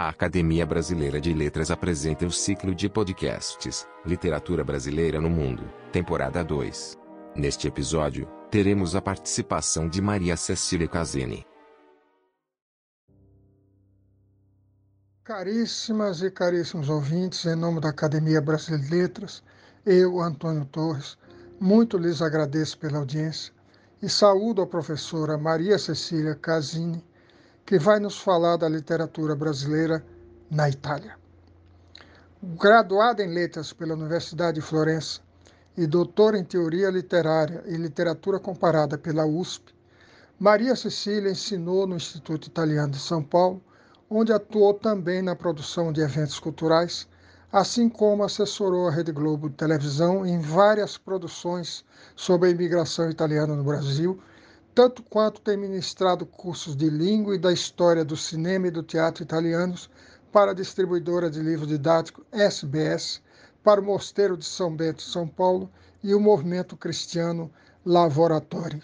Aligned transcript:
A 0.00 0.10
Academia 0.10 0.64
Brasileira 0.64 1.20
de 1.20 1.34
Letras 1.34 1.72
apresenta 1.72 2.24
o 2.24 2.30
ciclo 2.30 2.72
de 2.72 2.88
podcasts 2.88 3.84
Literatura 4.06 4.62
Brasileira 4.62 5.20
no 5.20 5.28
Mundo, 5.28 5.68
temporada 5.90 6.44
2. 6.44 6.96
Neste 7.34 7.66
episódio, 7.66 8.28
teremos 8.48 8.94
a 8.94 9.02
participação 9.02 9.88
de 9.88 10.00
Maria 10.00 10.36
Cecília 10.36 10.86
Casini. 10.86 11.44
Caríssimas 15.24 16.22
e 16.22 16.30
caríssimos 16.30 16.88
ouvintes, 16.88 17.44
em 17.44 17.56
nome 17.56 17.80
da 17.80 17.88
Academia 17.88 18.40
Brasileira 18.40 18.84
de 18.84 18.94
Letras, 18.94 19.42
eu, 19.84 20.20
Antônio 20.20 20.64
Torres, 20.66 21.18
muito 21.58 21.98
lhes 21.98 22.22
agradeço 22.22 22.78
pela 22.78 22.98
audiência 22.98 23.52
e 24.00 24.08
saúdo 24.08 24.62
a 24.62 24.66
professora 24.68 25.36
Maria 25.36 25.76
Cecília 25.76 26.36
Casini, 26.36 27.04
que 27.68 27.78
vai 27.78 28.00
nos 28.00 28.18
falar 28.18 28.56
da 28.56 28.66
literatura 28.66 29.36
brasileira 29.36 30.02
na 30.50 30.70
Itália. 30.70 31.18
Graduada 32.42 33.22
em 33.22 33.28
Letras 33.28 33.74
pela 33.74 33.92
Universidade 33.92 34.54
de 34.54 34.66
Florença 34.66 35.20
e 35.76 35.86
doutora 35.86 36.38
em 36.38 36.44
Teoria 36.44 36.88
Literária 36.88 37.62
e 37.66 37.76
Literatura 37.76 38.40
Comparada 38.40 38.96
pela 38.96 39.26
USP, 39.26 39.74
Maria 40.40 40.74
Cecília 40.74 41.30
ensinou 41.30 41.86
no 41.86 41.96
Instituto 41.96 42.46
Italiano 42.46 42.92
de 42.92 43.00
São 43.00 43.22
Paulo, 43.22 43.62
onde 44.08 44.32
atuou 44.32 44.72
também 44.72 45.20
na 45.20 45.36
produção 45.36 45.92
de 45.92 46.00
eventos 46.00 46.40
culturais, 46.40 47.06
assim 47.52 47.90
como 47.90 48.24
assessorou 48.24 48.88
a 48.88 48.90
Rede 48.90 49.12
Globo 49.12 49.50
de 49.50 49.56
televisão 49.56 50.24
em 50.24 50.40
várias 50.40 50.96
produções 50.96 51.84
sobre 52.16 52.48
a 52.48 52.50
imigração 52.50 53.10
italiana 53.10 53.54
no 53.54 53.62
Brasil 53.62 54.18
tanto 54.78 55.02
quanto 55.02 55.40
tem 55.40 55.56
ministrado 55.56 56.24
cursos 56.24 56.76
de 56.76 56.88
língua 56.88 57.34
e 57.34 57.38
da 57.38 57.52
história 57.52 58.04
do 58.04 58.16
cinema 58.16 58.68
e 58.68 58.70
do 58.70 58.80
teatro 58.80 59.24
italianos 59.24 59.90
para 60.30 60.52
a 60.52 60.54
distribuidora 60.54 61.28
de 61.28 61.40
livros 61.40 61.66
didáticos 61.66 62.24
SBS, 62.30 63.20
para 63.64 63.80
o 63.80 63.84
Mosteiro 63.84 64.36
de 64.36 64.44
São 64.44 64.72
Bento, 64.76 65.02
São 65.02 65.26
Paulo 65.26 65.68
e 66.00 66.14
o 66.14 66.20
Movimento 66.20 66.76
Cristiano 66.76 67.50
Lavoratório. 67.84 68.82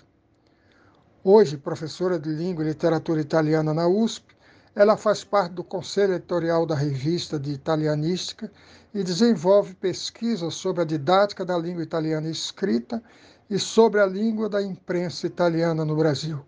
Hoje, 1.23 1.57
professora 1.57 2.19
de 2.19 2.29
Língua 2.29 2.65
e 2.65 2.69
Literatura 2.71 3.21
Italiana 3.21 3.73
na 3.73 3.87
USP, 3.87 4.35
ela 4.75 4.97
faz 4.97 5.23
parte 5.23 5.53
do 5.53 5.63
conselho 5.63 6.15
editorial 6.15 6.67
da 6.67 6.75
revista 6.75 7.39
de 7.39 7.53
Italianística 7.53 8.51
e 8.95 9.03
desenvolve 9.03 9.75
pesquisas 9.75 10.55
sobre 10.55 10.83
a 10.83 10.85
didática 10.85 11.45
da 11.45 11.59
língua 11.59 11.83
italiana 11.83 12.31
escrita 12.31 13.03
e 13.51 13.59
sobre 13.59 14.01
a 14.01 14.07
língua 14.07 14.49
da 14.49 14.63
imprensa 14.63 15.27
italiana 15.27 15.85
no 15.85 15.97
Brasil. 15.97 16.45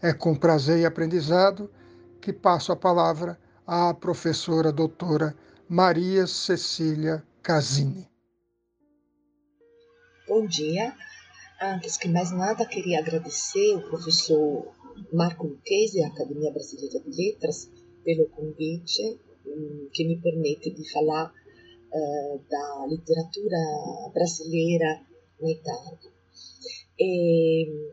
É 0.00 0.12
com 0.12 0.34
prazer 0.34 0.78
e 0.78 0.86
aprendizado 0.86 1.68
que 2.20 2.32
passo 2.32 2.70
a 2.70 2.76
palavra 2.76 3.38
à 3.66 3.92
professora 3.92 4.70
doutora 4.70 5.34
Maria 5.68 6.26
Cecília 6.28 7.24
Casini. 7.42 8.08
Bom 10.28 10.46
dia. 10.46 10.94
Antes 11.60 11.96
que 11.96 12.08
mais 12.08 12.30
nada, 12.30 12.66
queria 12.66 13.00
agradecer 13.00 13.74
ao 13.74 13.80
professor 13.80 14.72
Marco 15.12 15.46
Lucchesi, 15.46 16.00
da 16.00 16.08
Academia 16.08 16.52
Brasileira 16.52 17.00
de 17.00 17.10
Letras, 17.10 17.70
pelo 18.04 18.28
convite 18.28 19.20
hum, 19.46 19.88
que 19.92 20.06
me 20.06 20.20
permite 20.20 20.70
de 20.70 20.92
falar 20.92 21.32
uh, 21.92 22.40
da 22.48 22.86
literatura 22.88 23.58
brasileira 24.12 25.00
na 25.40 25.50
Itália. 25.50 26.12
E 26.98 27.90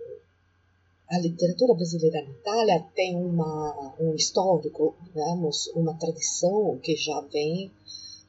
a 1.09 1.19
literatura 1.19 1.73
brasileira 1.73 2.21
na 2.23 2.31
Itália 2.31 2.85
tem 2.95 3.15
uma, 3.15 3.95
um 3.99 4.15
histórico, 4.15 4.95
digamos, 5.03 5.67
uma 5.75 5.93
tradição 5.95 6.79
que 6.81 6.95
já 6.95 7.19
vem 7.21 7.71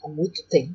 há 0.02 0.08
muito 0.08 0.44
tempo, 0.48 0.74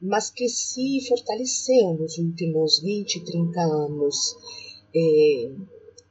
mas 0.00 0.30
que 0.30 0.48
se 0.48 1.06
fortaleceu 1.08 1.94
nos 1.94 2.18
últimos 2.18 2.80
20, 2.80 3.24
30 3.24 3.60
anos, 3.60 4.36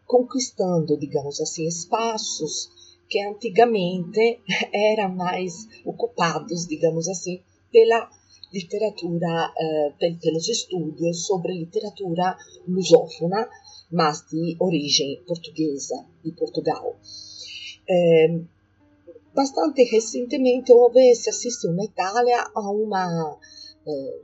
conquistando, 0.06 0.98
digamos 0.98 1.40
assim, 1.42 1.66
espaços 1.66 2.70
que 3.10 3.20
antigamente 3.26 4.40
eram 4.74 5.16
mais 5.16 5.68
ocupados, 5.86 6.68
digamos 6.68 7.08
assim, 7.08 7.42
pela 7.74 8.10
literatura, 8.54 9.52
eh, 9.58 9.94
pelos 10.22 10.48
estudos 10.48 11.26
sobre 11.26 11.54
literatura 11.54 12.38
lusófona, 12.68 13.50
mas 13.92 14.26
de 14.30 14.56
origem 14.60 15.24
portuguesa, 15.28 16.06
de 16.24 16.32
Portugal. 16.34 16.96
Eh, 17.90 18.42
bastante 19.34 19.84
recentemente 19.84 20.72
houve, 20.72 21.16
se 21.16 21.30
assistiu 21.30 21.74
na 21.74 21.84
Itália 21.84 22.46
a 22.56 22.72
uma 22.72 23.40
eh, 23.88 24.20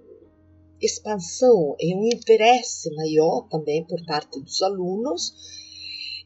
expansão 0.81 1.75
e 1.79 1.95
um 1.95 2.05
interesse 2.05 2.93
maior 2.95 3.47
também 3.49 3.83
por 3.85 4.05
parte 4.05 4.39
dos 4.39 4.61
alunos 4.61 5.33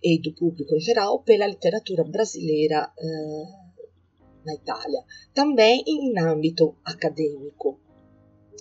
e 0.03 0.21
do 0.21 0.33
público 0.33 0.75
em 0.75 0.81
geral 0.81 1.23
pela 1.23 1.47
literatura 1.47 2.03
brasileira 2.03 2.91
eh, 2.99 3.62
na 4.45 4.53
Itália, 4.53 5.03
também 5.33 5.83
em 5.87 6.19
âmbito 6.19 6.75
acadêmico. 6.83 7.79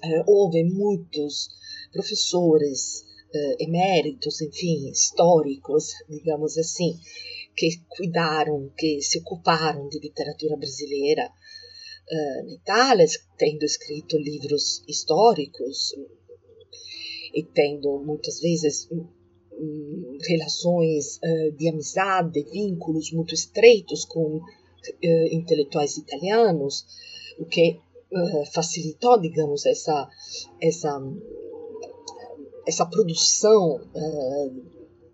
Eh, 0.03 0.25
houve 0.27 0.65
muitos 0.65 1.49
professores 1.93 3.05
eh, 3.35 3.57
eméritos, 3.61 4.41
enfim, 4.41 4.91
históricos, 4.91 5.93
digamos 6.09 6.59
assim, 6.59 6.99
que 7.57 7.69
cuidaram, 7.89 8.71
que 8.77 9.01
se 9.01 9.19
ocuparam 9.19 9.89
de 9.89 9.99
literatura 9.99 10.57
brasileira 10.57 11.31
eh, 12.11 12.43
na 12.43 12.53
Itália, 12.53 13.07
tendo 13.37 13.65
escrito 13.65 14.19
livros 14.19 14.83
históricos 14.89 15.95
e 17.35 17.43
tendo 17.43 17.99
muitas 18.01 18.41
vezes 18.41 18.89
hum, 18.91 20.19
relações 20.29 21.17
uh, 21.17 21.53
de 21.57 21.69
amizade, 21.69 22.43
vínculos 22.43 23.13
muito 23.13 23.35
estreitos 23.35 24.05
com 24.05 24.41
intelectuais 25.33 25.97
italianos, 25.97 26.87
o 27.39 27.45
que 27.45 27.81
eh, 28.15 28.45
facilitou, 28.53 29.19
digamos, 29.19 29.65
essa, 29.65 30.07
essa, 30.61 31.01
essa 32.67 32.85
produção 32.85 33.77
uh, 33.77 34.63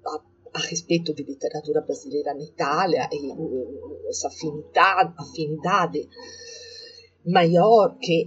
a, 0.05 0.21
a, 0.55 0.59
respeito 0.63 1.15
de 1.15 1.23
literatura 1.23 1.81
brasileira 1.81 2.35
na 2.35 2.43
Itália 2.43 3.09
e 3.13 3.31
uh, 3.31 4.09
essa 4.09 4.27
afinidade, 4.27 5.15
afinidade 5.17 6.09
maior 7.25 7.97
que 8.01 8.27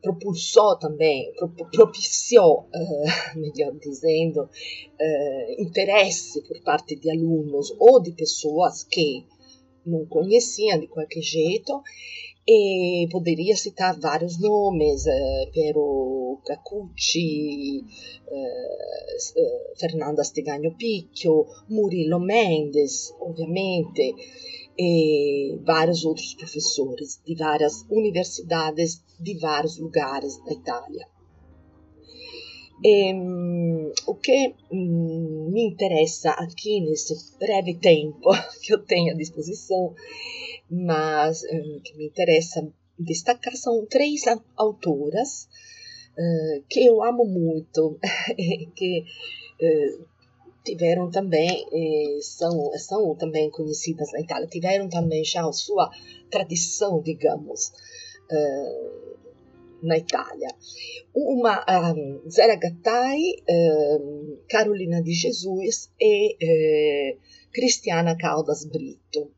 propulsou 0.00 0.78
também, 0.78 1.32
propiciou, 1.72 2.68
melhor 3.34 3.72
dizendo, 3.80 4.48
interesse 5.58 6.40
por 6.46 6.62
parte 6.62 6.94
de 6.94 7.10
alunos 7.10 7.74
ou 7.80 8.00
de 8.00 8.12
pessoas 8.12 8.84
que 8.84 9.26
não 9.90 10.06
conheciam 10.06 10.78
de 10.78 10.86
qualquer 10.86 11.22
jeito 11.22 11.82
e 12.46 13.06
poderia 13.12 13.54
citar 13.56 13.98
vários 13.98 14.38
nomes, 14.38 15.06
eh, 15.06 15.50
Piero 15.52 16.40
Cacucci, 16.44 17.84
eh, 18.28 19.16
eh, 19.36 19.72
Fernanda 19.78 20.24
Stegagno 20.24 20.74
Picchio, 20.76 21.46
Murilo 21.68 22.18
Mendes, 22.18 23.14
ovviamente, 23.20 24.14
e 24.78 25.58
vários 25.64 26.04
outros 26.04 26.34
professores 26.34 27.20
de 27.24 27.34
várias 27.34 27.84
universidades 27.90 29.04
de 29.20 29.38
vários 29.38 29.78
lugares 29.78 30.42
da 30.44 30.52
Itália. 30.52 31.06
E, 32.82 33.12
o 34.06 34.14
que 34.14 34.54
um, 34.72 35.50
me 35.52 35.66
interessa 35.66 36.30
aqui 36.30 36.80
nesse 36.80 37.14
breve 37.38 37.74
tempo 37.74 38.30
que 38.62 38.72
eu 38.72 38.78
tenho 38.78 39.12
à 39.12 39.16
disposição 39.16 39.94
mas 40.70 41.42
uh, 41.42 41.80
que 41.82 41.96
me 41.96 42.06
interessa 42.06 42.66
destacar 42.98 43.54
são 43.56 43.84
três 43.86 44.22
autoras 44.56 45.48
que 46.68 46.84
eu 46.84 47.02
amo 47.02 47.24
muito, 47.24 47.98
que 48.76 49.06
tiveram 50.62 51.10
também, 51.10 51.64
são, 52.20 52.70
são 52.78 53.14
também 53.14 53.50
conhecidas 53.50 54.12
na 54.12 54.20
Itália, 54.20 54.46
tiveram 54.46 54.86
também 54.86 55.24
já 55.24 55.46
a 55.46 55.52
sua 55.52 55.90
tradição, 56.30 57.00
digamos, 57.00 57.72
na 59.82 59.98
Itália. 59.98 60.48
Uma, 61.14 61.64
um, 61.92 62.30
Zera 62.30 62.56
Gattai, 62.56 63.18
um, 63.48 64.38
Carolina 64.48 65.02
de 65.02 65.12
Jesus 65.12 65.90
e 66.00 67.16
Cristiana 67.52 68.16
Caldas 68.16 68.64
Brito 68.64 69.30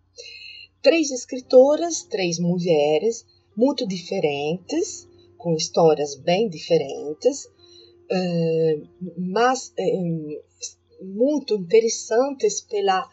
três 0.83 1.13
escritoras, 1.13 2.03
três 2.03 2.39
mulheres 2.39 3.25
muito 3.57 3.87
diferentes, 3.87 5.09
com 5.39 5.55
histórias 5.55 6.17
bem 6.17 6.49
diferentes, 6.49 7.45
uh, 7.47 8.89
mas 9.17 9.73
uh, 9.79 11.05
muito 11.05 11.55
interessantes 11.55 12.61
pela 12.61 13.09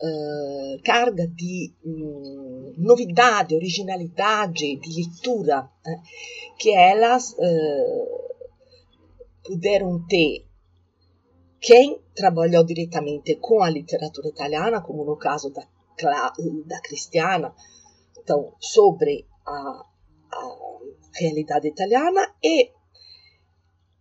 uh, 0.00 0.82
carga 0.82 1.26
de 1.26 1.72
um, 1.84 2.74
novidade, 2.78 3.54
originalidade 3.54 4.76
de 4.76 4.94
leitura 4.94 5.68
né, 5.84 6.02
que 6.58 6.70
elas 6.70 7.32
uh, 7.32 8.34
puderam 9.44 10.04
ter. 10.06 10.44
Quem 11.60 12.00
trabalhou 12.14 12.64
diretamente 12.64 13.36
com 13.36 13.62
a 13.62 13.70
literatura 13.70 14.28
italiana, 14.28 14.80
como 14.80 15.04
no 15.04 15.16
caso 15.16 15.50
da, 15.50 15.66
da 16.66 16.80
Cristiana, 16.80 17.54
então, 18.18 18.54
sobre 18.60 19.26
a, 19.46 19.84
a 20.32 20.78
realidade 21.14 21.68
italiana, 21.68 22.34
e 22.42 22.70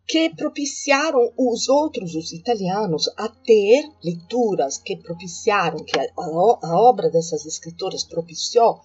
que 0.08 0.30
propiciaram 0.36 1.32
os 1.38 1.68
outros, 1.68 2.14
os 2.14 2.32
italianos, 2.32 3.10
a 3.18 3.28
ter 3.28 3.90
leituras 4.04 4.78
que 4.78 4.98
propiciaram, 4.98 5.84
que 5.84 6.00
a, 6.00 6.06
a 6.18 6.80
obra 6.80 7.10
dessas 7.10 7.46
escritoras 7.46 8.04
propiciou 8.04 8.82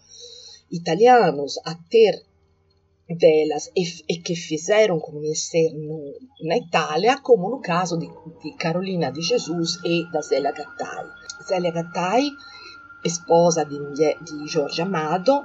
italianos 0.71 1.59
a 1.65 1.75
ter 1.75 2.25
delas 3.09 3.71
e, 3.77 3.83
e 4.09 4.19
que 4.19 4.35
fizeram 4.35 4.99
conhecer 5.01 5.73
no, 5.75 6.15
na 6.43 6.57
Itália, 6.57 7.19
como 7.19 7.51
no 7.51 7.61
caso 7.61 7.99
de, 7.99 8.09
de, 8.43 8.57
Carolina 8.57 9.11
de 9.11 9.21
Jesus 9.21 9.79
e 9.85 10.11
da 10.13 10.21
Zélia 10.23 10.53
Gattai. 10.53 11.07
Zélia 11.47 11.73
Gattai, 11.73 12.31
esposa 13.05 13.65
de, 13.65 13.79
de 13.97 14.47
Jorge 14.47 14.81
Amado, 14.81 15.45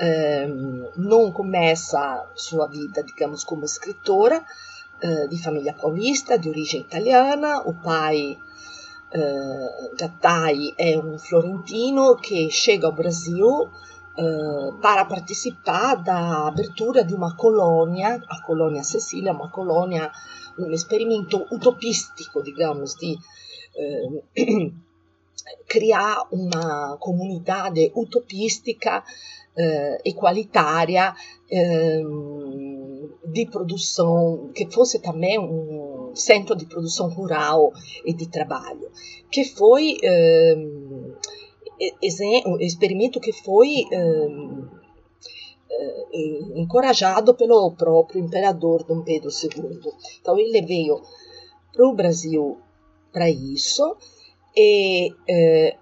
ehm, 0.00 0.90
não 0.96 1.30
começa 1.30 2.28
sua 2.34 2.66
vida, 2.66 3.04
digamos, 3.04 3.44
como 3.44 3.64
escritora, 3.64 4.44
eh, 4.98 5.28
di 5.28 5.36
famiglia 5.36 5.72
paulista, 5.72 6.36
di 6.36 6.48
origine 6.48 6.84
italiana. 6.84 7.66
O 7.66 7.74
pai 7.82 8.36
eh, 9.10 9.94
Gattai 9.96 10.74
é 10.76 10.98
um 10.98 11.18
florentino 11.18 12.16
que 12.16 12.50
chega 12.50 12.86
ao 12.86 12.92
Brasil 12.92 13.68
eh, 14.16 14.72
para 14.80 15.04
participar 15.04 15.96
da 15.96 16.46
abertura 16.46 17.02
di 17.04 17.12
una 17.14 17.34
colônia, 17.36 18.22
a 18.26 18.40
colônia 18.42 18.82
Cecília, 18.82 19.32
uma 19.32 19.50
colônia, 19.50 20.10
um 20.58 20.70
experimento 20.70 21.46
utopistico, 21.50 22.42
digamos, 22.42 22.96
di 22.96 23.16
eh, 23.74 24.22
criar 25.68 26.26
uma 26.32 26.96
comunidade 26.98 27.92
utopistica 27.94 29.04
eh, 29.54 30.00
equalitária 30.04 31.14
eh, 31.48 32.02
de 33.26 33.46
produção, 33.46 34.50
que 34.54 34.70
fosse 34.70 34.98
também 34.98 35.38
um 35.38 36.12
centro 36.14 36.54
de 36.54 36.64
produção 36.66 37.08
rural 37.08 37.72
e 38.04 38.12
de 38.12 38.28
trabalho, 38.28 38.90
que 39.30 39.44
foi 39.44 39.98
eh, 40.02 40.56
um 42.46 42.58
experimento 42.60 43.20
que 43.20 43.32
foi 43.32 43.84
encorajado 46.54 47.34
pelo 47.34 47.72
próprio 47.72 48.24
imperador 48.24 48.84
Dom 48.84 49.02
Pedro 49.02 49.30
II. 49.30 49.92
Então 50.20 50.38
ele 50.38 50.62
veio 50.62 51.02
para 51.72 51.86
o 51.86 51.94
Brasil 51.94 52.58
para 53.12 53.28
isso 53.28 53.96
e, 54.56 55.12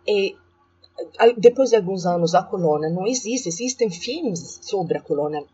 e 0.06 0.36
depois 1.36 1.70
de 1.70 1.76
alguns 1.76 2.06
anos 2.06 2.34
a 2.34 2.42
colônia 2.42 2.88
não 2.88 3.06
existe, 3.06 3.48
existem 3.48 3.90
filmes 3.90 4.58
sobre 4.62 4.98
a 4.98 5.02
colônia 5.02 5.44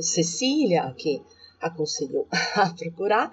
Cecília, 0.00 0.94
que 0.96 1.22
aconselho 1.60 2.26
a 2.56 2.70
procurar, 2.70 3.30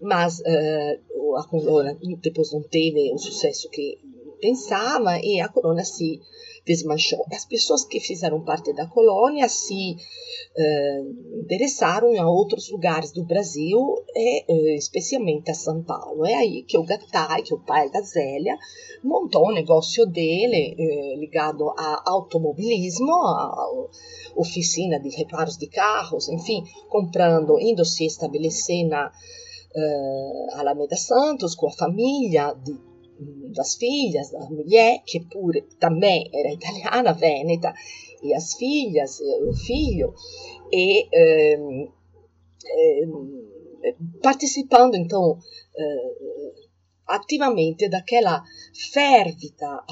mas 0.00 0.40
uh, 0.40 2.16
depois 2.20 2.52
não 2.52 2.62
teve 2.62 3.12
o 3.12 3.18
sucesso 3.18 3.68
que 3.70 3.98
pensava 4.40 5.18
e 5.18 5.40
a 5.40 5.48
colônia 5.48 5.84
se 5.84 6.20
desmanchou. 6.66 7.24
As 7.32 7.44
pessoas 7.44 7.84
que 7.84 8.00
fizeram 8.00 8.44
parte 8.44 8.72
da 8.72 8.86
colônia 8.88 9.48
se 9.48 9.94
uh, 9.94 11.40
interessaram 11.40 12.20
a 12.20 12.28
outros 12.28 12.68
lugares 12.70 13.12
do 13.12 13.24
Brasil, 13.24 13.78
e, 14.14 14.44
uh, 14.48 14.76
especialmente 14.76 15.50
a 15.50 15.54
São 15.54 15.82
Paulo. 15.84 16.26
É 16.26 16.34
aí 16.34 16.64
que 16.64 16.76
o 16.76 16.82
Gattai, 16.82 17.42
que 17.42 17.52
é 17.52 17.56
o 17.56 17.60
pai 17.60 17.88
da 17.90 18.00
Zélia, 18.00 18.58
montou 19.02 19.48
um 19.48 19.54
negócio 19.54 20.04
dele 20.06 20.74
uh, 20.76 21.20
ligado 21.20 21.70
a 21.70 22.02
automobilismo, 22.04 23.12
a 23.12 23.86
oficina 24.34 24.98
de 24.98 25.08
reparos 25.10 25.56
de 25.56 25.68
carros, 25.68 26.28
enfim, 26.28 26.64
comprando, 26.88 27.60
indo 27.60 27.84
se 27.84 28.04
estabelecer 28.04 28.86
na 28.88 29.10
Alameda 30.54 30.96
Santos 30.96 31.54
com 31.54 31.68
a 31.68 31.72
família 31.72 32.54
de 32.54 32.74
das 33.56 33.74
filhas, 33.74 34.30
da 34.30 34.40
mulher, 34.50 35.02
que 35.04 35.20
pure 35.20 35.62
também 35.80 36.30
era 36.32 36.52
italiana, 36.52 37.12
vêneta, 37.24 37.74
e 38.22 38.34
as 38.34 38.54
filhas, 38.54 39.20
o 39.20 39.52
filho, 39.52 40.14
e 40.72 41.08
eh, 41.12 41.88
eh, 43.84 43.94
participando 44.22 44.96
então 44.96 45.38
eh, 45.76 46.12
ativamente 47.06 47.88
daquela 47.88 48.42
férvida 48.92 49.84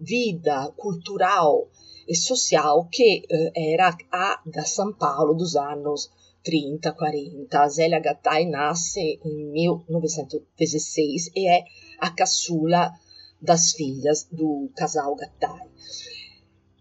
vida 0.00 0.72
cultural 0.76 1.68
e 2.06 2.14
social 2.14 2.88
que 2.90 3.24
era 3.54 3.96
a 4.12 4.40
da 4.46 4.64
São 4.64 4.92
Paulo 4.92 5.34
dos 5.34 5.56
anos 5.56 6.10
30, 6.44 6.92
40. 6.92 7.60
A 7.60 7.68
Zélia 7.68 8.00
Gattai 8.00 8.46
nasce 8.46 9.20
em 9.24 9.52
1916 9.52 11.30
e 11.34 11.48
é 11.48 11.64
a 11.98 12.10
caçula 12.10 12.92
das 13.40 13.72
filhas 13.72 14.28
do 14.30 14.70
casal 14.76 15.14
Gattai. 15.16 15.68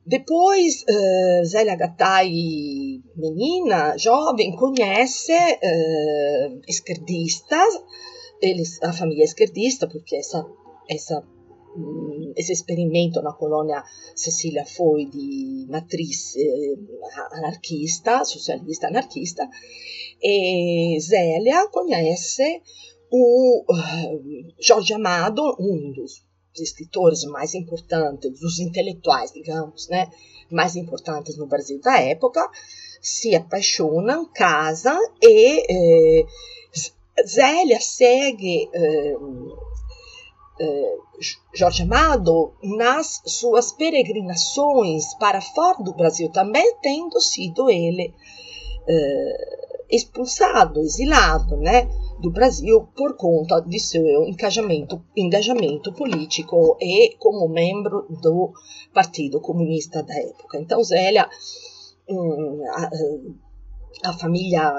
Depois, 0.05 0.83
uh, 0.89 1.45
Zélia 1.45 1.75
Gattai, 1.75 2.31
menina, 3.15 3.95
jovem, 3.95 4.55
conhece 4.55 5.33
uh, 5.33 6.61
esquerdistas, 6.67 7.75
eles, 8.41 8.81
a 8.81 8.91
família 8.91 9.21
é 9.21 9.25
esquerdista, 9.25 9.87
porque 9.87 10.15
essa, 10.15 10.43
essa, 10.89 11.23
um, 11.77 12.33
esse 12.35 12.51
experimento 12.51 13.21
na 13.21 13.33
colônia 13.33 13.83
Sicília 14.15 14.65
foi 14.65 15.05
de 15.05 15.67
matriz 15.69 16.35
eh, 16.35 16.75
anarquista, 17.33 18.23
socialista 18.25 18.87
anarquista, 18.87 19.47
e 20.21 20.97
Zélia 20.99 21.67
conhece 21.69 22.63
o 23.11 23.63
uh, 23.71 24.53
Jorge 24.59 24.93
Amado, 24.93 25.55
um 25.59 25.91
dos 25.91 26.28
escritores 26.55 27.23
mais 27.25 27.53
importantes, 27.53 28.39
dos 28.39 28.59
intelectuais, 28.59 29.31
digamos, 29.31 29.87
né, 29.87 30.09
mais 30.49 30.75
importantes 30.75 31.37
no 31.37 31.45
Brasil 31.45 31.79
da 31.79 31.99
época, 31.99 32.45
se 33.01 33.35
apaixonam, 33.35 34.25
casam 34.25 34.99
e 35.21 35.63
eh, 35.69 36.25
Zélia 37.25 37.79
segue 37.79 38.69
eh, 38.73 39.15
eh, 40.59 40.97
Jorge 41.53 41.83
Amado 41.83 42.53
nas 42.63 43.21
suas 43.25 43.71
peregrinações 43.71 45.13
para 45.17 45.41
fora 45.41 45.81
do 45.83 45.93
Brasil, 45.93 46.29
também 46.29 46.75
tendo 46.81 47.19
sido 47.21 47.69
ele 47.69 48.13
eh, 48.87 49.85
expulsado, 49.89 50.81
exilado, 50.81 51.57
né? 51.57 51.89
Do 52.19 52.29
Brasil 52.31 52.87
por 52.95 53.15
conta 53.15 53.61
de 53.61 53.79
seu 53.79 54.23
engajamento, 54.27 55.01
engajamento 55.15 55.93
político 55.93 56.77
e 56.81 57.15
como 57.17 57.47
membro 57.47 58.05
do 58.21 58.51
Partido 58.93 59.39
Comunista 59.39 60.03
da 60.03 60.15
época. 60.15 60.59
Então, 60.59 60.83
Zélia, 60.83 61.29
hum, 62.09 62.61
a, 62.67 62.89
a 64.09 64.13
família 64.13 64.73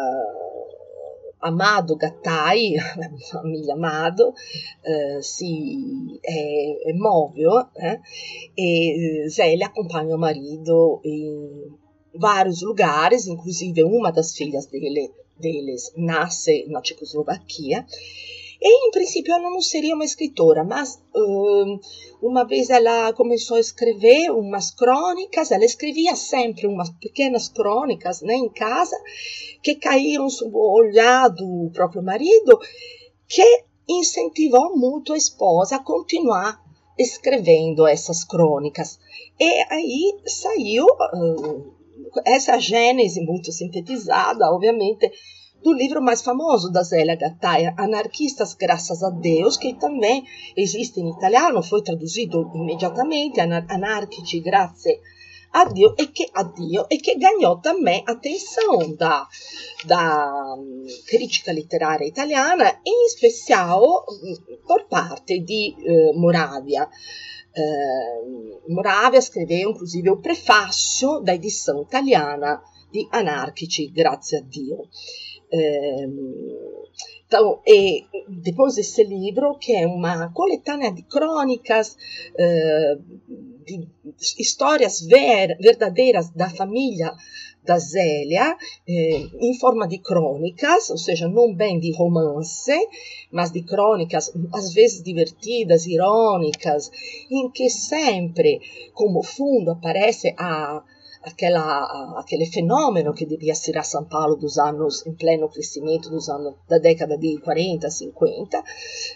Amado 1.41 1.97
Gattai, 1.97 2.75
família 3.33 3.75
Amado, 3.75 4.35
eh, 4.85 5.21
se 5.23 6.21
é, 6.23 6.91
é 6.91 6.93
móvel 6.93 7.65
né? 7.77 8.01
e 8.57 9.27
Zélia 9.31 9.67
acompanha 9.67 10.15
o 10.15 10.19
marido 10.19 11.01
em 11.03 11.71
vários 12.15 12.61
lugares, 12.61 13.27
inclusive 13.27 13.83
uma 13.85 14.11
das 14.11 14.35
filhas 14.35 14.67
dele 14.67 15.11
deles 15.41 15.93
nasce 15.97 16.67
na 16.69 16.81
Tchecoslovaquia. 16.81 17.87
E, 18.63 18.89
em 18.89 18.91
princípio, 18.91 19.33
ela 19.33 19.49
não 19.49 19.63
seria 19.63 19.95
uma 19.95 20.05
escritora, 20.05 20.63
mas 20.63 21.03
uh, 21.15 21.81
uma 22.21 22.45
vez 22.45 22.69
ela 22.69 23.11
começou 23.15 23.57
a 23.57 23.61
escrever 23.61 24.31
umas 24.31 24.71
crônicas, 24.71 25.51
ela 25.51 25.65
escrevia 25.65 26.15
sempre 26.15 26.67
umas 26.67 26.91
pequenas 26.91 27.49
crônicas 27.49 28.21
né, 28.21 28.35
em 28.35 28.51
casa, 28.51 28.97
que 29.63 29.77
caíram 29.77 30.29
sob 30.29 30.55
o 30.55 30.75
olhar 30.75 31.29
do 31.29 31.71
próprio 31.73 32.03
marido, 32.03 32.61
que 33.27 33.65
incentivou 33.89 34.77
muito 34.77 35.15
a 35.15 35.17
esposa 35.17 35.77
a 35.77 35.83
continuar 35.83 36.63
escrevendo 36.99 37.87
essas 37.87 38.25
crônicas. 38.25 38.99
E 39.39 39.65
aí 39.71 40.21
saiu. 40.27 40.85
Uh, 41.15 41.80
essa 42.25 42.59
gênese 42.59 43.21
muito 43.21 43.53
sintetizada, 43.53 44.51
obviamente, 44.51 45.11
do 45.63 45.73
livro 45.73 46.03
mais 46.03 46.23
famoso 46.23 46.71
da 46.71 46.83
Zélia 46.83 47.17
Gattaia, 47.17 47.75
Anarquistas 47.77 48.55
Graças 48.55 49.03
a 49.03 49.11
Deus, 49.11 49.57
que 49.57 49.75
também 49.75 50.25
existe 50.57 51.01
em 51.01 51.11
italiano, 51.11 51.63
foi 51.63 51.83
traduzido 51.83 52.51
imediatamente, 52.55 53.41
Anarchici 53.41 54.41
Grazie 54.41 55.01
addio 55.53 55.95
e 55.99 56.07
che, 56.09 56.31
addio, 56.33 56.87
e 56.89 56.99
che 56.99 57.17
ganhou 57.17 57.61
também 57.61 58.05
atenção 58.07 58.95
da, 58.95 59.27
da 59.85 60.57
crítica 61.07 61.53
literária 61.53 62.07
italiana, 62.07 62.81
em 62.87 63.07
especial 63.07 64.05
por 64.67 64.85
parte 64.89 65.41
di 65.41 65.75
uh, 65.79 66.19
Moravia. 66.19 66.89
Uh, 67.57 68.73
Moravia 68.73 69.19
escreveu 69.19 69.71
inclusive 69.71 70.09
o 70.11 70.19
prefácio 70.19 71.21
da 71.21 71.35
edição 71.35 71.83
italiana 71.83 72.63
di 72.93 73.09
Anarchici, 73.11 73.89
grazie 73.89 74.39
a 74.39 74.41
Dio. 74.43 74.89
Então, 77.27 77.61
e 77.67 78.07
depois 78.29 78.75
desse 78.75 79.05
livro, 79.05 79.57
que 79.57 79.73
é 79.73 79.87
uma 79.87 80.33
coletânea 80.33 80.93
de 80.93 81.03
crônicas, 81.03 81.97
uh, 82.35 83.03
de 83.65 83.87
histórias 84.39 85.01
ver, 85.01 85.57
verdadeiras 85.61 86.31
da 86.31 86.51
família 86.51 87.15
da 87.65 87.79
Zélia, 87.79 88.57
eh, 88.89 89.29
em 89.41 89.59
forma 89.59 89.87
de 89.87 89.99
crônicas, 89.99 90.91
ou 90.91 90.99
seja, 90.99 91.29
não 91.29 91.55
bem 91.55 91.79
de 91.79 91.93
romance, 91.93 92.73
mas 93.31 93.51
de 93.51 93.63
crônicas, 93.63 94.33
às 94.53 94.73
vezes 94.73 95.03
divertidas, 95.03 95.87
irônicas, 95.87 96.91
em 97.31 97.51
que 97.51 97.69
sempre, 97.69 98.61
como 98.95 99.23
fundo, 99.23 99.73
aparece 99.73 100.35
a 100.39 100.83
aquela, 101.23 102.19
aquele 102.19 102.47
fenômeno 102.47 103.13
que 103.13 103.27
devia 103.27 103.55
ser 103.55 103.77
a 103.79 103.83
São 103.83 104.05
Paulo 104.05 104.37
dos 104.37 104.59
anos, 104.59 105.07
em 105.07 105.13
pleno 105.13 105.49
crescimento 105.49 106.09
dos 106.09 106.29
anos, 106.29 106.55
da 106.69 106.79
década 106.79 107.17
de 107.17 107.39
40, 107.41 107.91
50, 107.91 108.65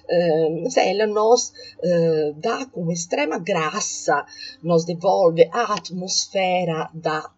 eh, 0.08 0.90
ela 0.90 1.06
nos 1.06 1.52
eh, 1.82 2.34
dá 2.36 2.66
com 2.66 2.90
extrema 2.90 3.38
graça, 3.38 4.24
nos 4.62 4.84
devolve 4.84 5.48
a 5.52 5.74
atmosfera 5.74 6.90
da 6.92 7.30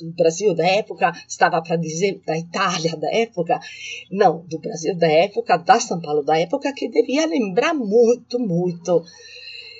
do 0.00 0.12
Brasil 0.12 0.54
da 0.54 0.66
época, 0.66 1.12
estava 1.28 1.62
para 1.62 1.76
dizer 1.76 2.20
da 2.26 2.36
Itália 2.36 2.96
da 2.96 3.12
época, 3.12 3.58
não, 4.10 4.44
do 4.46 4.58
Brasil 4.58 4.94
da 4.96 5.10
época, 5.10 5.56
da 5.56 5.80
São 5.80 6.00
Paulo 6.00 6.22
da 6.22 6.38
época, 6.38 6.72
que 6.72 6.88
devia 6.88 7.26
lembrar 7.26 7.74
muito, 7.74 8.38
muito 8.38 9.02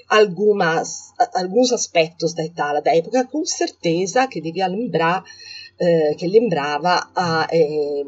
algumas, 0.08 1.12
alguns 1.34 1.72
aspectos 1.72 2.34
da 2.34 2.44
Itália 2.44 2.80
da 2.80 2.94
época, 2.94 3.24
com 3.24 3.44
certeza 3.44 4.26
que 4.26 4.40
devia 4.40 4.66
lembrar 4.66 5.24
eh, 5.78 6.14
que 6.14 6.26
lembrava 6.26 7.10
a, 7.14 7.46
eh, 7.52 8.02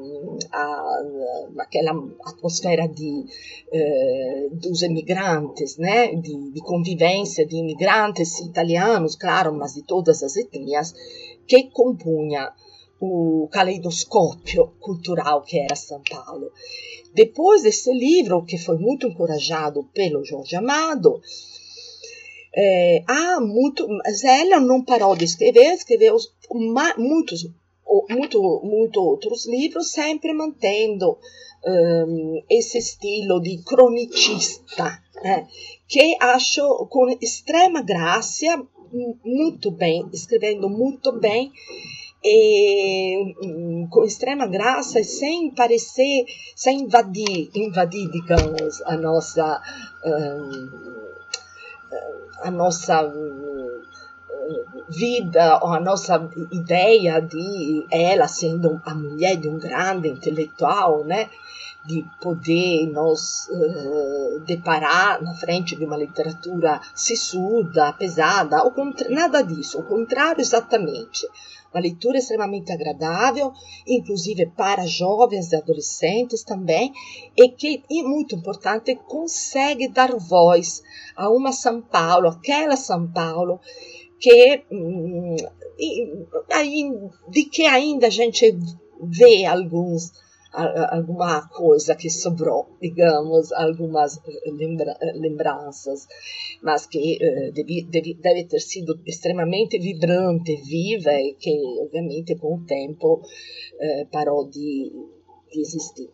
a, 0.50 1.02
aquela 1.58 1.92
atmosfera 2.24 2.88
de, 2.88 3.26
eh, 3.70 4.48
dos 4.52 4.80
imigrantes, 4.80 5.76
né? 5.76 6.14
De, 6.14 6.50
de, 6.50 6.60
convivência 6.62 7.44
de 7.44 7.56
imigrantes 7.56 8.40
italianos, 8.40 9.16
claro, 9.16 9.52
mas 9.52 9.74
de 9.74 9.82
todas 9.82 10.22
as 10.22 10.36
etnias, 10.36 10.94
que 11.48 11.64
compunha 11.70 12.52
o 13.00 13.48
caleidoscópio 13.50 14.72
cultural 14.80 15.42
que 15.42 15.58
era 15.58 15.74
São 15.74 16.02
Paulo. 16.08 16.52
Depois 17.14 17.62
desse 17.62 17.92
livro, 17.92 18.44
que 18.44 18.58
foi 18.58 18.76
muito 18.76 19.06
encorajado 19.06 19.84
pelo 19.94 20.24
Jorge 20.24 20.54
Amado, 20.56 21.20
é, 22.54 23.02
há 23.06 23.40
muito, 23.40 23.86
não 24.60 24.84
parou 24.84 25.16
de 25.16 25.24
escrever, 25.24 25.74
escreveu 25.74 26.16
muitos, 26.98 27.48
muito, 28.10 28.60
muito 28.64 29.00
outros 29.00 29.46
livros, 29.46 29.92
sempre 29.92 30.32
mantendo 30.32 31.18
um, 31.64 32.42
esse 32.48 32.78
estilo 32.78 33.40
de 33.40 33.62
cronicista, 33.62 35.02
né, 35.22 35.46
que 35.86 36.16
acho 36.20 36.86
com 36.90 37.08
extrema 37.20 37.82
graça, 37.82 38.46
muito 39.24 39.70
bem, 39.70 40.08
escrevendo 40.12 40.68
muito 40.68 41.12
bem, 41.12 41.52
e, 42.24 43.34
com 43.90 44.04
extrema 44.04 44.46
graça, 44.46 45.02
sem 45.04 45.50
parecer, 45.50 46.24
sem 46.56 46.80
invadir, 46.80 47.50
invadir, 47.54 48.10
digamos, 48.10 48.82
a 48.82 48.96
nossa. 48.96 49.62
Um, 50.04 50.98
a 52.40 52.50
nossa 52.50 53.02
eh, 53.02 53.80
vida 54.88 55.58
ou 55.62 55.72
a 55.74 55.80
nossa 55.80 56.30
ideia 56.52 57.20
de 57.20 57.86
ela 57.90 58.28
sendo 58.28 58.80
a 58.84 58.94
mulher 58.94 59.36
de 59.36 59.48
um 59.48 59.58
grande 59.58 60.08
intelectual, 60.08 61.04
né? 61.04 61.28
De 61.88 62.04
poder 62.20 62.86
nos 62.86 63.48
uh, 63.48 64.40
deparar 64.44 65.22
na 65.22 65.34
frente 65.34 65.74
de 65.74 65.86
uma 65.86 65.96
literatura 65.96 66.82
sissuda, 66.94 67.94
pesada, 67.94 68.62
nada 69.08 69.42
disso, 69.42 69.80
o 69.80 69.86
contrário 69.86 70.42
exatamente. 70.42 71.26
Uma 71.72 71.80
leitura 71.80 72.18
extremamente 72.18 72.70
agradável, 72.72 73.52
inclusive 73.86 74.46
para 74.54 74.86
jovens 74.86 75.50
e 75.50 75.56
adolescentes 75.56 76.42
também, 76.42 76.92
e 77.36 77.48
que, 77.48 77.82
e 77.88 78.02
muito 78.02 78.34
importante, 78.34 78.94
consegue 79.06 79.88
dar 79.88 80.14
voz 80.14 80.82
a 81.16 81.30
uma 81.30 81.52
São 81.52 81.80
Paulo, 81.80 82.28
aquela 82.28 82.76
São 82.76 83.10
Paulo 83.10 83.60
que 84.20 84.64
hum, 84.70 85.36
de 87.28 87.44
que 87.44 87.64
ainda 87.64 88.08
a 88.08 88.10
gente 88.10 88.58
vê 89.00 89.46
alguns 89.46 90.12
alguma 90.52 91.46
coisa 91.48 91.94
que 91.94 92.08
sobrou, 92.08 92.66
digamos, 92.80 93.52
algumas 93.52 94.20
lembra 94.46 94.96
lembranças, 95.14 96.06
mas 96.62 96.86
que 96.86 97.16
uh, 97.16 97.52
deve, 97.52 97.82
deve, 97.84 98.14
deve, 98.14 98.44
ter 98.44 98.60
sido 98.60 98.98
extremamente 99.06 99.78
vibrante, 99.78 100.56
viva 100.56 101.12
e 101.12 101.34
que, 101.34 101.50
obviamente, 101.82 102.34
com 102.36 102.54
o 102.54 102.64
tempo 102.64 103.20
uh, 103.20 104.06
parou 104.10 104.48
de, 104.48 104.90
de 105.52 105.60
existir. 105.60 106.08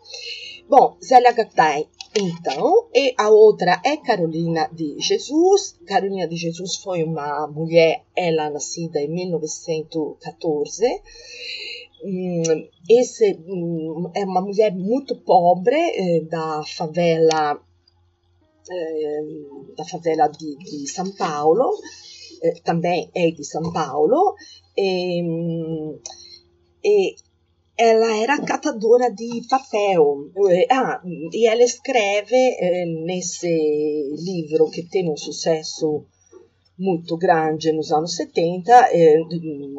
Bom, 0.68 0.96
Zélia 1.02 1.32
Gattai, 1.32 1.86
então, 2.16 2.88
e 2.94 3.14
a 3.18 3.28
outra 3.28 3.80
é 3.84 3.96
Carolina 3.98 4.68
de 4.72 4.96
Jesus. 4.98 5.78
Carolina 5.86 6.26
de 6.26 6.36
Jesus 6.36 6.76
foi 6.76 7.04
uma 7.04 7.46
mulher, 7.46 8.02
ela 8.16 8.50
nascida 8.50 9.00
em 9.00 9.08
1914, 9.08 10.86
Hum, 10.86 11.83
esse 12.88 13.38
hum, 13.46 14.10
é 14.14 14.24
uma 14.24 14.42
mulher 14.42 14.74
muito 14.74 15.16
pobre 15.16 15.76
eh, 15.76 16.20
da 16.28 16.62
favela 16.62 17.58
eh, 18.70 19.22
da 19.76 19.84
favela 19.84 20.28
de, 20.28 20.56
de 20.56 20.86
São 20.88 21.10
Paulo 21.12 21.70
eh, 22.42 22.60
também 22.62 23.10
é 23.14 23.30
de 23.30 23.44
São 23.44 23.72
Paulo 23.72 24.34
e, 24.76 25.22
hum, 25.22 25.98
e 26.84 27.16
ela 27.76 28.16
era 28.16 28.40
catadora 28.42 29.10
de 29.10 29.42
papel 29.48 30.30
ah, 30.70 31.00
e 31.32 31.46
ela 31.46 31.62
escreve 31.62 32.56
nesse 33.04 33.48
livro 34.18 34.70
que 34.70 34.82
tem 34.82 35.10
um 35.10 35.16
sucesso 35.16 36.04
muito 36.78 37.16
grande 37.16 37.72
nos 37.72 37.92
anos 37.92 38.16
70, 38.16 38.72
eh, 38.92 39.20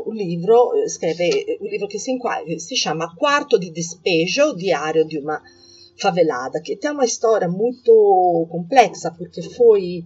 o 0.05 0.13
livro 0.13 0.73
escreve 0.85 1.57
o 1.59 1.67
livro 1.67 1.87
que 1.87 1.99
se, 1.99 2.17
se 2.59 2.75
chama 2.75 3.13
Quarto 3.17 3.59
de 3.59 3.69
Despejo, 3.69 4.55
Diário 4.55 5.05
de 5.05 5.19
uma 5.19 5.41
Favelada, 5.99 6.61
que 6.61 6.75
tem 6.75 6.91
uma 6.91 7.05
história 7.05 7.47
muito 7.47 8.47
complexa, 8.49 9.11
porque 9.11 9.41
foi 9.41 10.03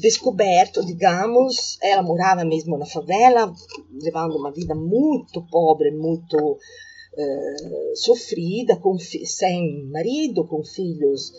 descoberto, 0.00 0.84
digamos, 0.84 1.78
ela 1.82 2.02
morava 2.02 2.44
mesmo 2.44 2.76
na 2.76 2.86
favela, 2.86 3.52
levando 4.02 4.36
uma 4.36 4.50
vida 4.50 4.74
muito 4.74 5.44
pobre, 5.48 5.90
muito 5.92 6.58
eh, 7.16 7.92
sofrida, 7.94 8.80
sem 9.24 9.84
marido, 9.90 10.46
com 10.46 10.64
filhos 10.64 11.32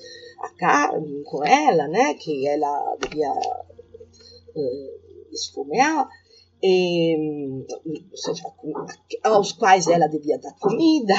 a, 0.62 0.90
com 1.26 1.46
ela, 1.46 1.88
né, 1.88 2.14
que 2.16 2.48
ela 2.48 2.96
devia 3.02 3.34
esfomear, 5.32 6.08
e, 6.66 7.66
seja, 8.16 8.44
aos 9.24 9.52
quais 9.52 9.86
ela 9.88 10.08
devia 10.08 10.38
dar 10.40 10.54
comida 10.54 11.14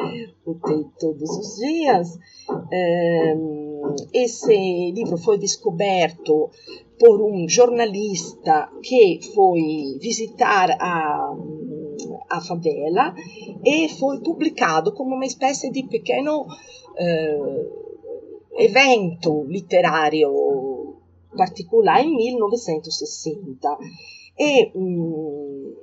todos 0.98 1.36
os 1.36 1.56
dias. 1.56 2.18
Esse 4.14 4.90
livro 4.92 5.18
foi 5.18 5.36
descoberto 5.36 6.50
por 6.98 7.20
um 7.20 7.46
jornalista 7.46 8.70
que 8.82 9.20
foi 9.34 9.98
visitar 10.00 10.70
a, 10.80 11.34
a 12.30 12.40
favela 12.40 13.14
e 13.64 13.88
foi 13.88 14.20
publicado 14.20 14.92
como 14.92 15.14
uma 15.14 15.26
espécie 15.26 15.70
de 15.70 15.82
pequeno 15.84 16.42
uh, 16.42 17.80
evento 18.58 19.44
literário 19.44 20.30
particolare 21.36 22.06
in 22.06 22.16
1960. 22.16 23.78
E 24.38 24.70
hum, 24.74 25.74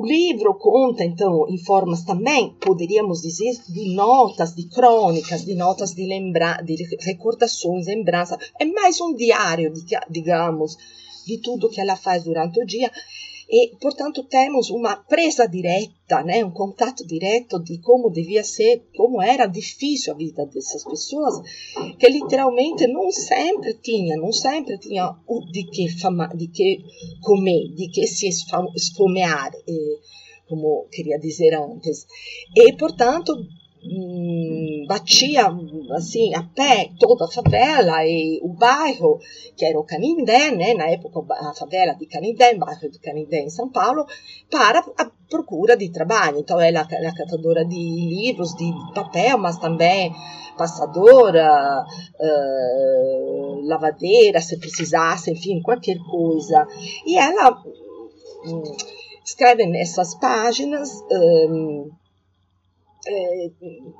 o 0.00 0.06
livro 0.06 0.54
conta, 0.54 1.04
então, 1.04 1.46
em 1.46 1.58
formas 1.58 2.04
também, 2.04 2.54
poderíamos 2.54 3.20
dizer, 3.20 3.52
de 3.68 3.94
notas, 3.94 4.54
de 4.54 4.66
crônicas, 4.66 5.44
de 5.44 5.54
notas 5.54 5.92
de, 5.92 6.06
lembra 6.06 6.62
de 6.62 6.74
recordações, 7.00 7.86
lembranças. 7.86 8.38
É 8.58 8.64
mais 8.64 8.98
um 8.98 9.14
diário, 9.14 9.70
digamos, 10.08 10.78
de 11.26 11.36
tudo 11.36 11.68
que 11.68 11.82
ela 11.82 11.96
faz 11.96 12.24
durante 12.24 12.62
o 12.62 12.66
dia 12.66 12.90
e, 13.52 13.76
portanto, 13.80 14.22
temos 14.22 14.70
uma 14.70 14.94
presa 14.94 15.44
direta, 15.48 16.22
né, 16.24 16.44
um 16.44 16.52
contato 16.52 17.04
direto 17.04 17.58
de 17.58 17.78
como 17.78 18.08
devia 18.08 18.44
ser, 18.44 18.84
como 18.96 19.20
era 19.20 19.46
difícil 19.46 20.14
a 20.14 20.16
vida 20.16 20.46
dessas 20.46 20.84
pessoas, 20.84 21.34
que 21.98 22.08
literalmente 22.08 22.86
não 22.86 23.10
sempre 23.10 23.74
tinha, 23.74 24.16
não 24.16 24.32
sempre 24.32 24.78
tinha 24.78 25.16
de 25.50 25.64
que, 25.64 25.88
fama, 25.88 26.28
de 26.28 26.46
que 26.46 26.84
comer, 27.22 27.74
de 27.74 27.88
que 27.88 28.06
se 28.06 28.28
esfomear, 28.28 29.50
eh, 29.66 29.98
como 30.48 30.86
queria 30.92 31.18
dizer 31.18 31.52
antes. 31.54 32.06
E, 32.56 32.72
portanto, 32.74 33.34
hum, 33.84 34.84
batia 34.88 35.48
assim 35.92 36.34
a 36.34 36.42
pé 36.42 36.90
toda 36.98 37.24
a 37.24 37.30
favela 37.30 38.04
e 38.04 38.40
o 38.42 38.48
bairro 38.48 39.18
que 39.56 39.64
era 39.64 39.78
o 39.78 39.84
Canindé, 39.84 40.50
né, 40.50 40.74
na 40.74 40.88
época 40.88 41.20
a 41.34 41.54
favela 41.54 41.94
de 41.94 42.06
Canindé, 42.06 42.54
o 42.54 42.58
bairro 42.58 42.90
de 42.90 42.98
Canindé 42.98 43.40
em 43.42 43.50
São 43.50 43.68
Paulo, 43.68 44.06
para 44.50 44.80
a 44.98 45.10
procura 45.28 45.76
de 45.76 45.90
trabalho. 45.90 46.38
Então 46.38 46.60
ela 46.60 46.86
era 46.90 47.14
catadora 47.14 47.64
de 47.64 47.76
livros, 47.76 48.54
de 48.54 48.70
papel, 48.94 49.38
mas 49.38 49.58
também 49.58 50.12
passadora, 50.56 51.86
uh, 52.20 53.60
lavadeira, 53.66 54.42
se 54.42 54.58
precisasse, 54.58 55.30
enfim, 55.30 55.62
qualquer 55.62 55.98
coisa. 56.10 56.66
E 57.06 57.16
ela 57.16 57.62
um, 58.46 58.62
escreve 59.24 59.66
nessas 59.66 60.14
páginas 60.16 61.02
um, 61.10 61.90
é, 63.06 63.50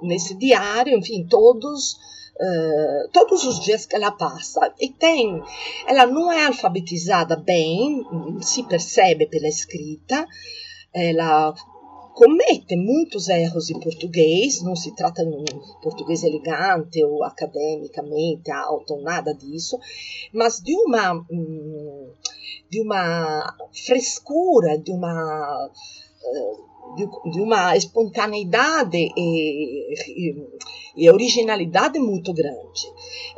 nesse 0.03 0.35
diário, 0.35 0.97
enfim, 0.97 1.27
todos 1.29 1.97
uh, 2.41 3.09
todos 3.13 3.45
os 3.45 3.61
dias 3.61 3.87
que 3.87 3.97
ela 3.97 4.11
passa. 4.11 4.73
E 4.81 4.91
tem, 4.91 5.43
ela 5.87 6.07
não 6.07 6.33
é 6.33 6.47
alfabetizada 6.47 7.37
bem, 7.37 8.03
se 8.41 8.63
percebe 8.65 9.27
pela 9.27 9.49
escrita, 9.49 10.27
ela 10.93 11.55
comete 12.15 12.77
muitos 12.77 13.29
erros 13.29 13.71
em 13.71 13.79
português, 13.81 14.63
não 14.63 14.75
se 14.75 14.95
trata 14.95 15.25
de 15.25 15.35
um 15.35 15.45
português 15.81 16.23
elegante 16.23 17.03
ou 17.05 17.25
academicamente 17.25 18.51
alto, 18.51 19.01
nada 19.01 19.33
disso, 19.33 19.79
mas 20.33 20.61
de 20.61 20.75
uma, 20.75 21.15
hum, 21.31 22.13
de 22.69 22.81
uma 22.83 23.57
frescura, 23.73 24.77
de 24.77 24.93
uma 24.93 25.71
de, 26.97 27.07
de 27.31 27.41
uma 27.41 27.77
espontaneidade 27.77 28.97
e, 28.97 29.95
e, 30.09 30.47
e, 30.97 31.11
originalidade 31.11 31.99
muito 31.99 32.33
grande. 32.33 32.83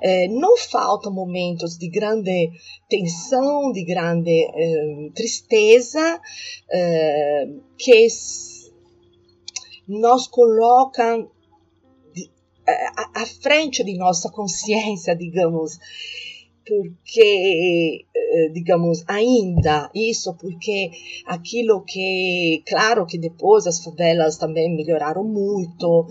É, 0.01 0.29
não 0.29 0.57
faltam 0.57 1.13
momentos 1.13 1.77
de 1.77 1.89
grande 1.89 2.51
tensão, 2.89 3.73
de 3.73 3.85
grande 3.85 4.31
é, 4.31 5.11
tristeza, 5.15 6.21
que 7.79 8.07
nos 9.87 10.27
colocam 10.27 11.31
à 13.15 13.27
frente 13.27 13.85
de 13.85 13.97
nossa 13.99 14.31
consciência, 14.31 15.15
digamos, 15.15 15.79
porque, 16.67 18.07
eh, 18.15 18.49
digamos, 18.53 19.05
ainda 19.09 19.91
isso, 19.95 20.35
porque 20.35 20.91
aquilo 21.27 21.83
que, 21.85 22.63
claro 22.67 23.07
que 23.07 23.19
depois 23.19 23.67
as 23.67 23.83
favelas 23.83 24.37
também 24.39 24.75
melhoraram 24.75 25.25
muito, 25.25 26.07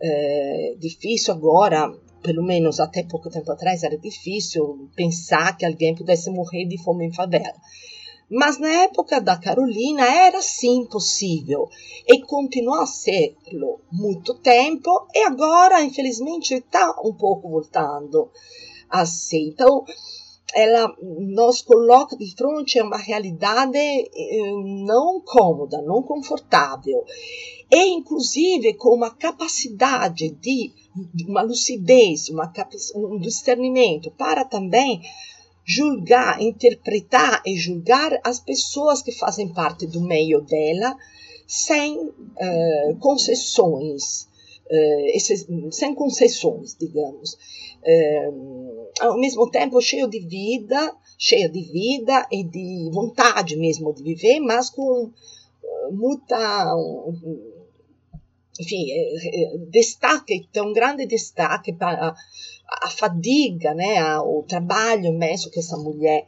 é 0.00 0.74
difícil 0.78 1.34
agora, 1.34 1.92
pelo 2.22 2.42
menos 2.42 2.80
até 2.80 3.02
pouco 3.02 3.30
tempo 3.30 3.50
atrás, 3.52 3.82
era 3.82 3.98
difícil 3.98 4.88
pensar 4.94 5.56
que 5.56 5.66
alguém 5.66 5.94
pudesse 5.94 6.30
morrer 6.30 6.66
de 6.66 6.82
fome 6.82 7.06
em 7.06 7.12
favela. 7.12 7.54
Mas 8.28 8.58
na 8.58 8.68
época 8.82 9.20
da 9.20 9.36
Carolina 9.36 10.04
era 10.04 10.42
sim 10.42 10.84
possível 10.86 11.68
e 12.08 12.20
continuou 12.22 12.80
a 12.80 12.86
serlo 12.86 13.80
muito 13.92 14.34
tempo 14.34 15.06
e 15.14 15.24
agora, 15.24 15.80
infelizmente, 15.82 16.54
está 16.54 16.90
um 17.04 17.12
pouco 17.12 17.48
voltando 17.48 18.28
assim. 18.90 19.48
Então, 19.48 19.84
ela 20.54 20.94
nos 21.00 21.62
coloca 21.62 22.16
de 22.16 22.34
frente 22.34 22.78
a 22.78 22.84
uma 22.84 22.96
realidade 22.96 23.78
eh, 23.78 24.52
não 24.86 25.20
cômoda, 25.20 25.82
não 25.82 26.02
confortável, 26.02 27.04
e 27.70 27.88
inclusive 27.88 28.74
com 28.74 28.94
uma 28.94 29.10
capacidade 29.10 30.30
de, 30.30 30.72
uma 31.28 31.42
lucidez, 31.42 32.28
uma, 32.28 32.52
um 32.94 33.18
discernimento 33.18 34.10
para 34.12 34.44
também 34.44 35.02
julgar, 35.64 36.40
interpretar 36.40 37.42
e 37.44 37.56
julgar 37.56 38.18
as 38.24 38.38
pessoas 38.38 39.02
que 39.02 39.10
fazem 39.10 39.52
parte 39.52 39.86
do 39.86 40.00
meio 40.00 40.40
dela 40.40 40.96
sem 41.46 41.98
uh, 41.98 42.96
concessões, 43.00 44.28
uh, 44.70 45.72
sem 45.72 45.92
concessões, 45.92 46.76
digamos 46.78 47.36
ao 49.00 49.18
mesmo 49.18 49.50
tempo 49.50 49.80
cheio 49.80 50.08
de 50.08 50.20
vida, 50.20 50.94
cheia 51.18 51.48
de 51.48 51.60
vida 51.60 52.26
e 52.30 52.42
de 52.44 52.90
vontade 52.92 53.56
mesmo 53.56 53.92
de 53.92 54.02
viver, 54.02 54.40
mas 54.40 54.70
com 54.70 55.10
eh, 55.62 55.90
muita, 55.90 56.74
enfim, 58.60 58.90
eh, 58.90 59.54
eh, 59.54 59.58
destaque, 59.70 60.48
tão 60.52 60.72
grande 60.72 61.06
destaque 61.06 61.72
para 61.72 62.14
a, 62.68 62.90
fadiga, 62.90 63.74
né, 63.74 64.18
o 64.18 64.42
trabalho 64.42 65.06
imenso 65.06 65.50
que 65.50 65.60
essa 65.60 65.76
mulher 65.76 66.26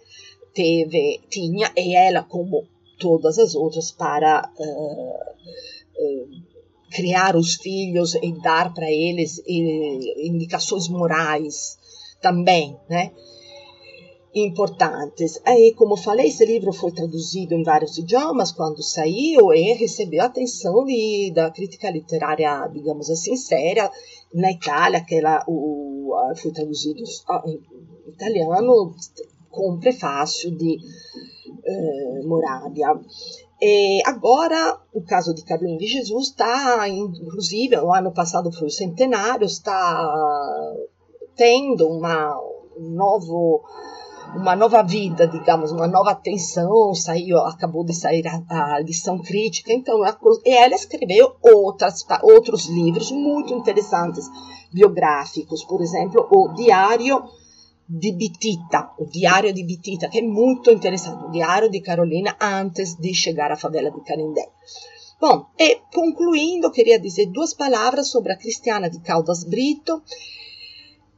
teve, 0.55 1.21
tinha, 1.29 1.73
e 1.77 1.95
ela, 1.95 2.23
como 2.23 2.67
todas 2.99 3.39
as 3.39 3.55
outras, 3.55 3.93
para 3.93 4.51
uh, 4.59 6.03
uh, 6.03 6.29
criar 6.91 7.37
os 7.37 7.55
filhos 7.55 8.15
e 8.17 8.33
dar 8.41 8.73
para 8.75 8.91
eles 8.91 9.41
indicações 9.47 10.89
morais 10.89 11.78
também, 12.21 12.77
né? 12.89 13.13
Importantes. 14.35 15.41
Aí, 15.45 15.75
como 15.75 15.97
falei, 15.97 16.29
esse 16.29 16.45
livro 16.45 16.73
foi 16.73 16.93
traduzido 16.93 17.55
em 17.55 17.63
vários 17.63 17.97
idiomas 17.99 18.53
quando 18.53 18.83
saiu 18.83 19.53
e 19.53 19.73
recebeu 19.73 20.23
atenção 20.23 20.85
de, 20.85 21.33
da 21.35 21.51
crítica 21.51 21.91
literária, 21.91 22.69
digamos 22.73 23.11
assim, 23.11 23.37
séria 23.37 23.91
na 24.33 24.53
Itália, 24.53 25.05
que 25.05 25.17
ela, 25.17 25.43
o, 25.49 26.13
foi 26.37 26.53
traduzido 26.53 27.01
em 27.47 27.61
italiano 28.11 28.95
com 29.51 29.79
prefácio 29.79 30.51
de 30.57 30.79
eh, 31.65 32.23
Moravia. 32.25 33.01
E 33.61 34.03
agora, 34.07 34.79
o 34.93 35.03
caso 35.03 35.35
de 35.35 35.45
Carlinhos 35.45 35.79
de 35.79 35.87
Jesus 35.87 36.29
está, 36.29 36.89
inclusive, 36.89 37.77
o 37.77 37.93
ano 37.93 38.13
passado 38.13 38.53
foi 38.53 38.69
o 38.69 38.71
centenário, 38.71 39.45
está 39.45 40.77
tendo 41.39 41.87
uma, 41.87 42.37
um 42.77 42.91
novo, 42.91 43.63
uma 44.35 44.57
nova 44.57 44.83
vida, 44.83 45.27
digamos, 45.29 45.71
uma 45.71 45.87
nova 45.87 46.11
atenção, 46.11 46.93
saiu, 46.95 47.39
acabou 47.39 47.85
de 47.85 47.95
sair 47.95 48.27
a, 48.27 48.75
a 48.75 48.81
lição 48.81 49.19
crítica, 49.21 49.73
então 49.73 50.01
e 50.45 50.51
ela 50.51 50.75
escreveu 50.75 51.37
outras, 51.41 52.05
outros 52.25 52.67
livros 52.67 53.13
muito 53.13 53.55
interessantes, 53.55 54.29
biográficos, 54.73 55.65
por 55.65 55.81
exemplo, 55.81 56.27
o 56.31 56.53
Diário 56.55 57.23
de 57.89 58.13
Bitita, 58.13 58.91
o 58.99 59.07
Diário 59.07 59.53
de 59.55 59.63
Bitita, 59.63 60.09
que 60.09 60.19
é 60.19 60.23
muito 60.23 60.71
interessante, 60.71 61.25
o 61.25 61.31
Diário 61.31 61.71
de 61.71 61.81
Carolina 61.81 62.37
antes 62.39 62.97
de 62.97 63.15
chegar 63.15 63.51
à 63.51 63.57
favela 63.57 63.91
de 63.91 64.01
Canindé. 64.03 64.47
Bom, 65.21 65.47
e 65.59 65.81
concluindo, 65.95 66.71
queria 66.71 66.99
dizer 66.99 67.27
duas 67.27 67.55
palavras 67.55 68.11
sobre 68.11 68.33
a 68.33 68.37
Cristiana 68.37 68.91
de 68.91 69.01
Caldas 69.01 69.43
Brito, 69.43 70.03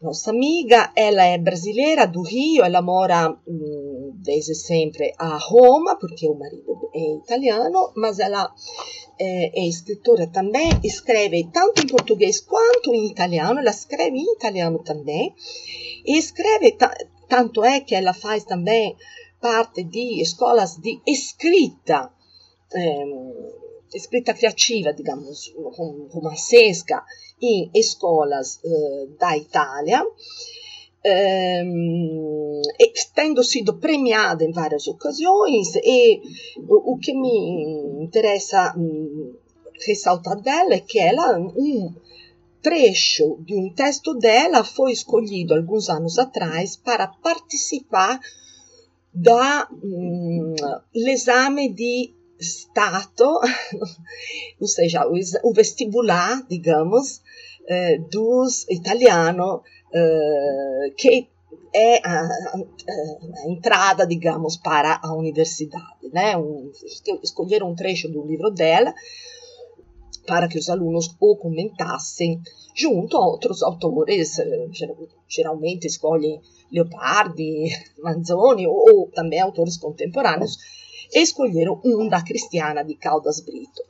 nossa 0.03 0.31
amiga, 0.31 0.91
ela 0.97 1.25
é 1.25 1.37
brasileira 1.37 2.07
do 2.07 2.23
Rio, 2.23 2.65
ela 2.65 2.81
mora 2.81 3.37
hum, 3.47 4.13
desde 4.15 4.55
sempre 4.55 5.13
a 5.19 5.37
Roma, 5.37 5.97
porque 5.97 6.27
o 6.27 6.35
marido 6.35 6.91
é 6.95 7.17
italiano, 7.17 7.93
mas 7.95 8.19
ela 8.19 8.51
é, 9.19 9.61
é, 9.61 9.69
escritora 9.69 10.27
também, 10.27 10.71
escreve 10.83 11.49
tanto 11.53 11.83
em 11.83 11.87
português 11.87 12.41
quanto 12.41 12.95
em 12.95 13.11
italiano, 13.11 13.61
ela 13.61 13.71
escreve 13.71 14.17
em 14.17 14.33
italiano 14.33 14.79
também, 14.79 15.35
e 16.07 16.17
escreve, 16.17 16.79
tanto 17.29 17.63
é 17.63 17.81
que 17.81 17.95
ela 17.95 18.15
faz 18.15 18.45
também 18.45 18.97
parte 19.39 19.83
de 19.85 20.23
escolas 20.23 20.77
de 20.77 20.99
escrita, 21.07 22.11
é, 22.75 23.05
escrita 23.95 24.35
criativa, 24.35 24.93
digamos, 24.93 25.53
romancesca, 26.11 27.03
em 27.43 27.71
escolas 27.75 28.61
uh, 28.65 29.17
da 29.19 29.37
Itália, 29.37 30.05
um, 31.65 32.63
tendo 33.15 33.43
sido 33.43 33.79
premiada 33.79 34.45
em 34.45 34.53
várias 34.53 34.87
ocasiões 34.87 35.75
e 35.77 36.21
o, 36.69 36.99
que 36.99 37.15
me 37.15 38.05
interessa 38.05 38.75
um, 38.77 39.35
ressaltar 39.87 40.39
dela 40.41 40.75
é 40.75 40.81
que 40.81 40.99
ela 40.99 41.39
um 41.39 41.95
trecho 42.63 43.39
de 43.41 43.55
um 43.55 43.73
texto 43.73 44.13
dela 44.15 44.63
foi 44.63 44.93
escolhido 44.93 45.55
alguns 45.55 45.89
anos 45.89 46.19
atrás 46.19 46.77
para 46.77 47.07
participar 47.07 48.21
dall'esame 49.15 49.69
hum, 51.71 51.75
di 51.75 52.15
Stato, 52.41 53.41
ou 54.61 54.67
seja, 54.67 55.07
o, 55.43 55.53
vestibular, 55.53 56.43
digamos, 56.49 57.21
eh, 57.69 57.99
dos 57.99 58.67
italiano, 58.69 59.63
eh, 59.93 60.93
que 60.97 61.29
é 61.73 62.01
a, 62.05 62.21
a, 62.21 62.57
a, 62.57 63.51
entrada, 63.51 64.07
digamos, 64.07 64.57
para 64.57 65.01
a 65.03 65.15
universidade. 65.15 66.09
Né? 66.13 66.37
Um, 66.37 66.71
um 67.65 67.75
trecho 67.75 68.09
do 68.09 68.27
livro 68.27 68.51
dela 68.51 68.93
para 70.27 70.49
que 70.49 70.59
os 70.59 70.69
alunos 70.69 71.15
o 71.21 71.37
comentassem 71.37 72.41
junto 72.75 73.17
a 73.17 73.27
outros 73.27 73.63
autores, 73.63 74.39
eh, 74.39 74.69
geralmente 75.29 75.87
escolhem 75.87 76.41
Leopardi, 76.73 77.69
Manzoni 78.03 78.67
ou, 78.67 78.75
ou 78.75 79.11
também 79.11 79.41
autores 79.41 79.77
contemporâneos, 79.77 80.57
escolheram 81.13 81.81
um 81.85 82.09
da 82.09 82.23
Cristiana 82.23 82.85
de 82.85 82.95
Caldas 82.95 83.41
Brito. 83.41 83.83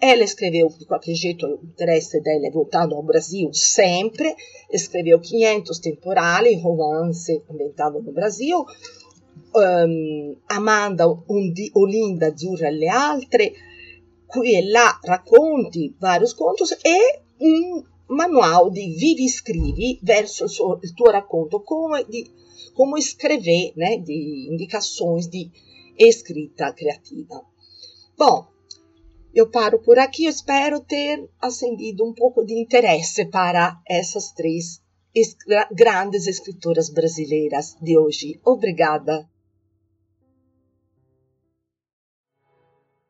Ela 0.00 0.22
escreveu, 0.22 0.68
de 0.68 0.86
qualquer 0.86 1.14
jeito, 1.14 1.46
o 1.46 1.64
interesse 1.64 2.20
dela 2.20 2.46
é 2.46 2.50
voltado 2.50 2.94
ao 2.94 3.02
Brasil 3.02 3.52
sempre, 3.52 4.34
escreveu 4.70 5.20
500 5.20 5.78
temporali, 5.78 6.60
romance 6.60 7.42
ambientado 7.50 8.02
no 8.02 8.12
Brasil, 8.12 8.64
um, 9.54 10.36
Amanda 10.48 11.06
un 11.06 11.52
di 11.52 11.70
Olinda 11.74 12.28
Azzurra 12.28 12.68
e 12.68 12.72
le 12.72 12.88
altre, 12.88 13.52
qui 14.26 14.56
e 14.56 14.70
là 14.70 14.98
racconti, 15.04 15.94
vários 16.00 16.34
contos 16.34 16.72
e 16.84 17.20
um 17.40 17.84
manual 18.08 18.70
de 18.70 18.94
vivi 18.96 19.28
scrivi 19.28 19.98
verso 20.02 20.44
il, 20.44 20.50
suo, 20.50 20.78
il 20.82 20.92
tuo 20.92 21.10
racconto, 21.10 21.62
come, 21.62 22.04
di, 22.08 22.28
come 22.74 22.98
escrever, 22.98 23.72
né, 23.76 23.98
de 23.98 24.48
indicações 24.50 25.28
de 25.28 25.50
escrita 25.98 26.72
criativa. 26.72 27.42
Bom, 28.16 28.46
eu 29.34 29.50
paro 29.50 29.80
por 29.80 29.98
aqui, 29.98 30.24
eu 30.24 30.30
espero 30.30 30.80
ter 30.80 31.28
acendido 31.40 32.04
um 32.04 32.12
pouco 32.12 32.44
de 32.44 32.54
interesse 32.54 33.24
para 33.26 33.80
essas 33.88 34.32
três 34.32 34.82
es 35.14 35.36
grandes 35.70 36.26
escritoras 36.26 36.90
brasileiras 36.90 37.76
de 37.80 37.96
hoje. 37.96 38.40
Obrigada. 38.44 39.28